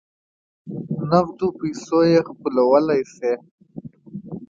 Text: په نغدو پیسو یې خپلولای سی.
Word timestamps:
په 0.95 1.03
نغدو 1.11 1.47
پیسو 1.59 1.99
یې 2.11 2.19
خپلولای 2.29 3.01
سی. 3.15 3.31